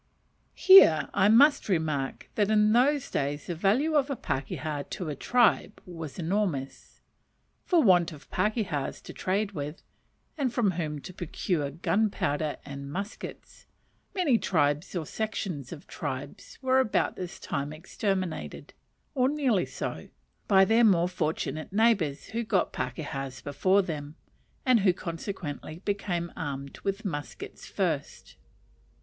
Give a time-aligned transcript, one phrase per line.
[0.55, 5.15] Here I must remark that in those days the value of a pakeha to a
[5.15, 7.01] tribe was enormous.
[7.65, 9.83] For want of pakehas to trade with,
[10.39, 13.67] and from whom to procure gunpowder and muskets,
[14.15, 18.73] many tribes or sections of tribes were about this time exterminated,
[19.13, 20.07] or nearly so,
[20.47, 24.15] by their more fortunate neighbours who got pakehas before them,
[24.65, 28.35] and who consequently became armed with muskets first.